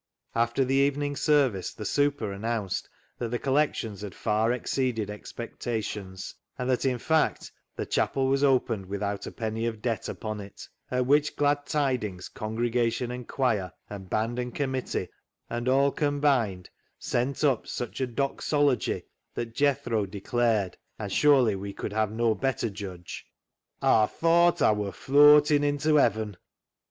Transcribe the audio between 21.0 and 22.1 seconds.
surely we could